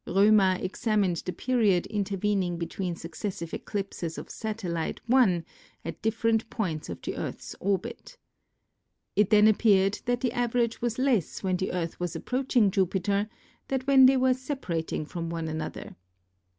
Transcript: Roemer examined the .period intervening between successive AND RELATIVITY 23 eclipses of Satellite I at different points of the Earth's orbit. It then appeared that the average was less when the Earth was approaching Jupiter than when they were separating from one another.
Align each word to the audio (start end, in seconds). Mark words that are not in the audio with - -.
Roemer 0.07 0.57
examined 0.59 1.17
the 1.17 1.31
.period 1.31 1.85
intervening 1.85 2.57
between 2.57 2.95
successive 2.95 3.53
AND 3.53 3.61
RELATIVITY 3.61 3.71
23 3.71 3.79
eclipses 3.79 4.17
of 4.17 4.29
Satellite 4.31 4.99
I 5.13 5.43
at 5.85 6.01
different 6.01 6.49
points 6.49 6.89
of 6.89 7.03
the 7.03 7.15
Earth's 7.15 7.55
orbit. 7.59 8.17
It 9.15 9.29
then 9.29 9.47
appeared 9.47 9.99
that 10.05 10.21
the 10.21 10.31
average 10.31 10.81
was 10.81 10.97
less 10.97 11.43
when 11.43 11.57
the 11.57 11.71
Earth 11.71 11.99
was 11.99 12.15
approaching 12.15 12.71
Jupiter 12.71 13.29
than 13.67 13.81
when 13.81 14.07
they 14.07 14.17
were 14.17 14.33
separating 14.33 15.05
from 15.05 15.29
one 15.29 15.47
another. 15.47 15.95